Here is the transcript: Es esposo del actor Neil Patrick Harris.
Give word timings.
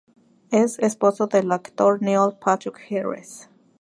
Es 0.49 0.79
esposo 0.79 1.27
del 1.27 1.51
actor 1.51 2.01
Neil 2.01 2.33
Patrick 2.43 2.81
Harris. 2.91 3.47